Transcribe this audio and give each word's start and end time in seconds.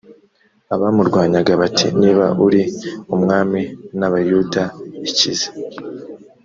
abamurwanyaga 0.73 1.53
bati” 1.61 1.87
niba 2.01 2.25
uri 2.45 2.61
umwami 3.15 3.61
n’abayuda 3.99 4.63
ikize. 5.07 5.47